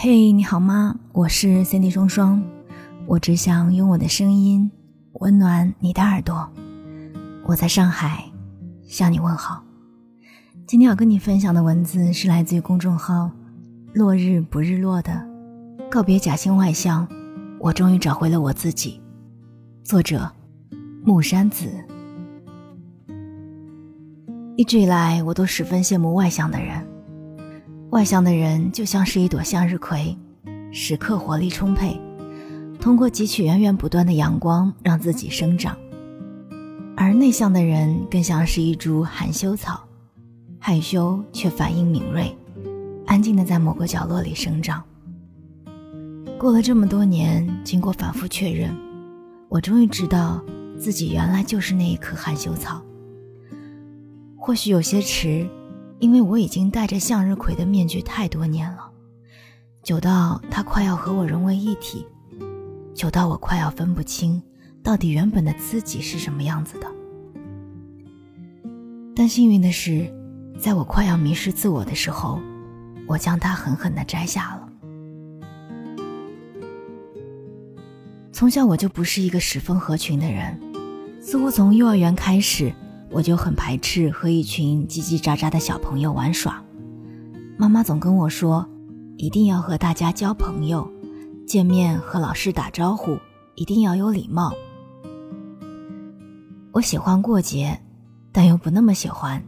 [0.00, 0.94] 嘿，你好吗？
[1.10, 2.40] 我是 Cindy 双双，
[3.04, 4.70] 我只想用我的声音
[5.14, 6.48] 温暖你的耳朵。
[7.44, 8.22] 我在上海
[8.86, 9.60] 向你问好。
[10.68, 13.28] 今天要跟你分享的文字是来自于公众号
[13.92, 15.10] “落日不日落”的
[15.88, 17.04] 《告别假性外向，
[17.58, 19.00] 我终于找回了我自己》。
[19.84, 20.30] 作者：
[21.02, 21.68] 木山子。
[24.54, 26.86] 一直以来，我都十分羡慕外向的人。
[27.90, 30.14] 外向的人就像是一朵向日葵，
[30.70, 31.98] 时刻活力充沛，
[32.78, 35.74] 通过汲取源源不断的阳光让自己生长；
[36.94, 39.82] 而内向的人更像是一株含羞草，
[40.58, 42.36] 害羞却反应敏锐，
[43.06, 44.84] 安静的在某个角落里生长。
[46.38, 48.76] 过了这么多年，经过反复确认，
[49.48, 50.44] 我终于知道
[50.78, 52.82] 自己原来就是那一棵含羞草。
[54.36, 55.48] 或许有些迟。
[56.00, 58.88] 因为我已经戴着向日葵的面具太多年了，
[59.82, 62.06] 久到它快要和我融为一体，
[62.94, 64.40] 久到我快要分不清
[64.82, 66.86] 到底原本的自己是什么样子的。
[69.14, 70.08] 但幸运的是，
[70.56, 72.38] 在我快要迷失自我的时候，
[73.08, 74.68] 我将它狠狠地摘下了。
[78.32, 80.56] 从小我就不是一个十分合群的人，
[81.20, 82.72] 似乎从幼儿园开始。
[83.10, 86.62] 我就很排斥和一群叽叽喳喳的小朋友玩耍。
[87.56, 88.68] 妈妈总跟我说，
[89.16, 90.88] 一定要和大家交朋友，
[91.46, 93.18] 见面和老师打招呼
[93.54, 94.52] 一定要有礼貌。
[96.72, 97.80] 我喜欢过节，
[98.30, 99.42] 但又不那么喜欢，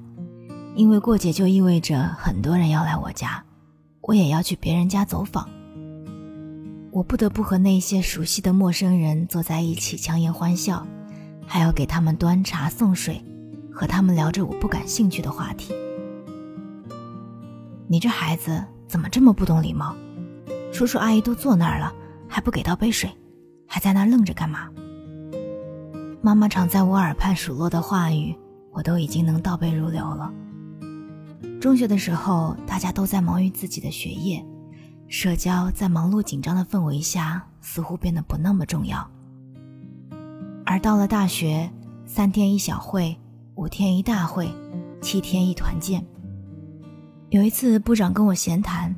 [0.74, 3.44] 因为过节就意味着很多人要来我家，
[4.00, 5.48] 我也要去别人家走访。
[6.90, 10.84] 我不得不和那些熟悉的陌生人坐在一起强颜欢笑，
[11.46, 13.22] 还要给他们端茶送水。
[13.72, 15.74] 和他们聊着我不感兴趣的话题。
[17.88, 19.96] 你这孩子怎么这么不懂礼貌？
[20.72, 21.92] 叔叔阿姨都坐那儿了，
[22.28, 23.10] 还不给倒杯水，
[23.66, 24.68] 还在那愣着干嘛？
[26.22, 28.36] 妈妈常在我耳畔数落的话语，
[28.70, 30.32] 我都已经能倒背如流了。
[31.60, 34.44] 中学的时候，大家都在忙于自己的学业，
[35.08, 39.10] 社交在忙碌紧张的氛围下似乎变得不那么重要。
[40.64, 41.68] 而到了大学，
[42.06, 43.16] 三天一小会。
[43.60, 44.50] 五天一大会，
[45.02, 46.02] 七天一团建。
[47.28, 48.96] 有一次部长跟我闲谈，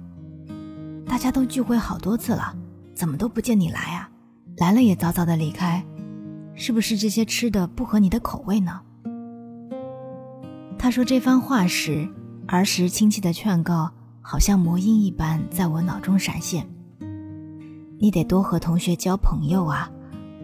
[1.04, 2.54] 大家都聚会好多次了，
[2.94, 4.08] 怎么都不见你来啊？
[4.58, 5.84] 来了也早早的离开，
[6.54, 8.80] 是不是这些吃的不合你的口味呢？
[10.78, 12.08] 他说这番话时，
[12.46, 13.90] 儿时亲戚的劝告
[14.20, 16.64] 好像魔音一般在我脑中闪现。
[17.98, 19.90] 你得多和同学交朋友啊，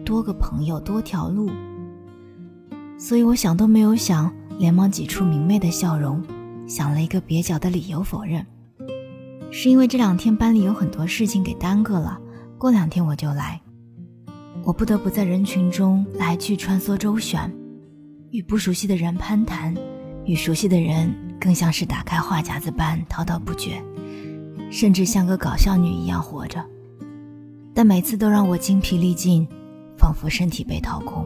[0.03, 1.49] 多个朋友多条路。
[2.99, 6.21] 所以我想都没有想，连忙挤出明媚的笑容，
[6.67, 8.45] 想了一个蹩脚的理由否认。
[9.49, 12.19] 是因为这两天班里有很多事情给耽搁了，
[12.57, 13.59] 过两天我就来。
[14.65, 17.49] 我不得不在人群中来去穿梭周旋，
[18.31, 19.73] 与不熟悉的人攀谈，
[20.25, 21.09] 与熟悉的人
[21.39, 23.81] 更像是打开话匣子般滔滔不绝，
[24.69, 26.63] 甚至像个搞笑女一样活着。
[27.73, 29.47] 但每次都让我精疲力尽，
[29.97, 31.25] 仿佛身体被掏空。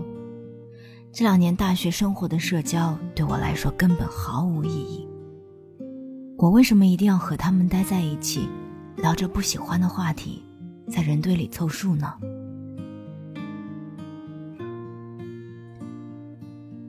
[1.16, 5.07] 这两年大学生活的社交对我来说根本毫无意义。
[6.40, 8.50] 我为什么一定要和他们待在一起，
[8.97, 10.41] 聊着不喜欢的话题，
[10.90, 12.12] 在人堆里凑数呢？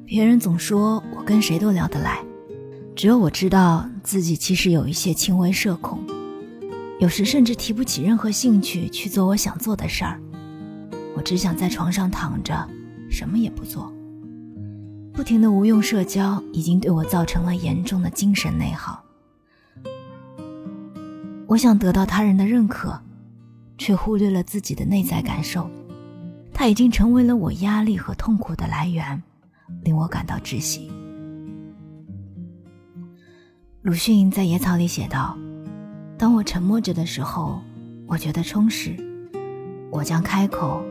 [0.07, 2.25] 别人总说我跟谁都聊得来，
[2.97, 6.03] 只有我知道自己其实有一些轻微社恐，
[6.99, 10.19] 有时甚至提不起任何兴趣去做我想做的事儿。
[11.15, 12.67] 我只想在床上躺着，
[13.11, 13.94] 什么也不做。
[15.15, 19.01] 不停的无用社交已经对我造成了严重的精神内耗。
[21.47, 23.01] 我想得到他人的认可，
[23.79, 25.71] 却忽略了自己的内在感受。
[26.53, 29.23] 它已经成为了我压力和痛苦的来源，
[29.85, 30.91] 令我感到窒息。
[33.83, 35.39] 鲁迅在《野草》里写道
[36.19, 37.63] ：“当我沉默着的时候，
[38.09, 38.93] 我觉得充实；
[39.93, 40.83] 我将开口，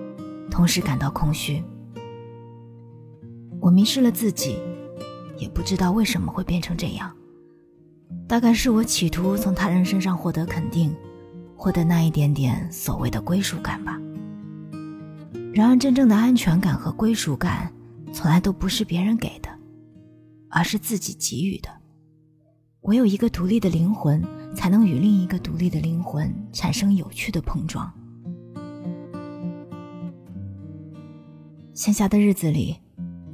[0.49, 1.61] 同时感到空虚。”
[3.63, 4.57] 我迷失了自己，
[5.37, 7.09] 也不知道为什么会变成这样。
[8.27, 10.93] 大概是我企图从他人身上获得肯定，
[11.55, 13.97] 获得那一点点所谓的归属感吧。
[15.53, 17.71] 然而，真正的安全感和归属感，
[18.11, 19.47] 从来都不是别人给的，
[20.49, 21.69] 而是自己给予的。
[22.81, 24.21] 唯有一个独立的灵魂，
[24.53, 27.89] 才能与另一个独立的灵魂产生有趣的碰撞。
[31.73, 32.82] 闲暇的日子里。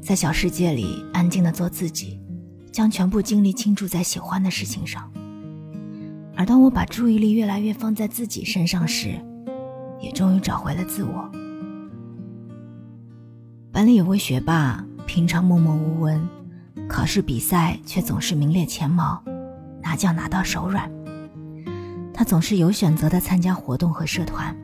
[0.02, 2.20] 在小世界里安静的做自己，
[2.72, 5.12] 将全部精力倾注在喜欢的事情上。
[6.36, 9.20] 而当我把注意力越来越放在自己身上时，
[10.02, 11.30] 也终于找回了自我。
[13.72, 16.28] 班里有位学霸，平常默默无闻，
[16.88, 19.22] 考试比赛却总是名列前茅，
[19.82, 20.90] 拿奖拿到手软。
[22.14, 24.56] 他总是有选择的参加活动和社团，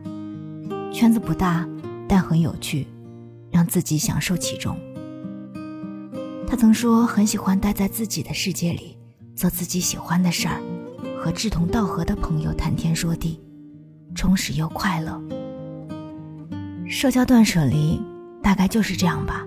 [0.92, 1.68] 圈子不大，
[2.08, 2.88] 但很有趣，
[3.52, 4.78] 让自己享受其中。
[6.48, 8.98] 他曾说很喜欢待在自己的世界里，
[9.36, 10.62] 做自己喜欢的事儿，
[11.20, 13.42] 和志同道合的朋友谈天说地，
[14.14, 15.22] 充实又快乐。
[16.88, 18.00] 社交断舍离，
[18.44, 19.46] 大概就是这样吧。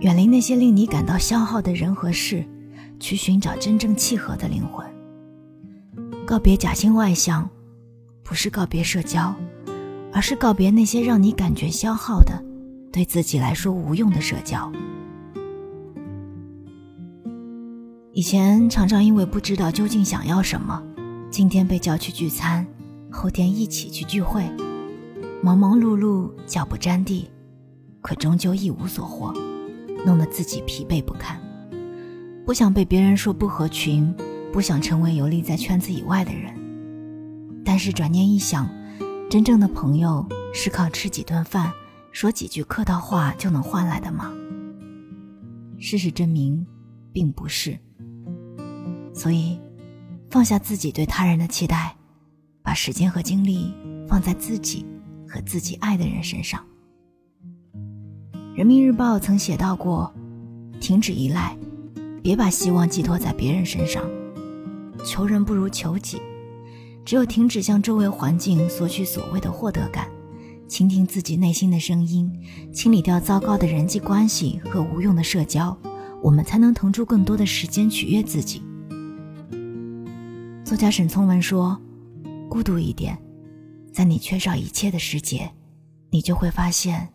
[0.00, 2.44] 远离那些令你感到消耗的人和事，
[2.98, 4.84] 去寻找真正契合的灵魂。
[6.26, 7.48] 告别假性外向，
[8.24, 9.32] 不是告别社交，
[10.12, 12.42] 而是告别那些让你感觉消耗的，
[12.92, 14.70] 对自己来说无用的社交。
[18.14, 20.82] 以前常常因为不知道究竟想要什么，
[21.30, 22.66] 今天被叫去聚餐，
[23.10, 24.44] 后天一起去聚会，
[25.42, 27.30] 忙忙碌碌，脚不沾地，
[28.02, 29.32] 可终究一无所获，
[30.04, 31.40] 弄得自己疲惫不堪。
[32.44, 34.14] 不想被别人说不合群，
[34.52, 36.52] 不想成为游离在圈子以外的人。
[37.64, 38.68] 但是转念一想，
[39.30, 41.72] 真正的朋友是靠吃几顿饭、
[42.10, 44.30] 说几句客套话就能换来的吗？
[45.78, 46.66] 事实证明，
[47.10, 47.78] 并不是。
[49.14, 49.58] 所以，
[50.30, 51.94] 放下自己对他人的期待，
[52.62, 53.74] 把时间和精力
[54.08, 54.86] 放在自己
[55.28, 56.64] 和自己爱的人身上。
[58.54, 60.12] 人民日报曾写到过
[60.80, 61.56] ：“停止依赖，
[62.22, 64.02] 别把希望寄托在别人身上。
[65.04, 66.20] 求人不如求己，
[67.04, 70.08] 只有停止向周围环境索取所谓的获得感，
[70.68, 72.30] 倾听自己内心的声音，
[72.72, 75.76] 清理掉糟糕的人际关系和无用的社交，
[76.22, 78.62] 我们才能腾出更多的时间取悦自己。”
[80.72, 81.78] 作家沈从文说
[82.48, 83.14] ：“孤独一点，
[83.92, 85.52] 在你缺少一切的时节，
[86.08, 87.06] 你就会发现，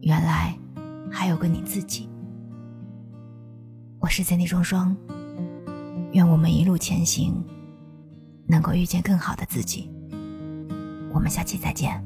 [0.00, 0.58] 原来
[1.10, 2.08] 还有个你自己。”
[4.00, 4.96] 我是在那双双，
[6.12, 7.44] 愿我们一路前行，
[8.46, 9.90] 能够遇见更好的自己。
[11.12, 12.02] 我们下期再见。